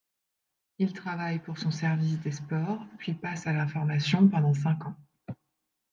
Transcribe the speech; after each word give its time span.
Il 0.79 0.93
travaille 0.93 1.37
pour 1.37 1.59
son 1.59 1.69
service 1.69 2.19
des 2.21 2.31
sports, 2.31 2.81
puis 2.97 3.13
passe 3.13 3.45
à 3.45 3.53
l'information 3.53 4.27
pendant 4.29 4.55
cinq 4.55 4.87
ans. 4.87 4.95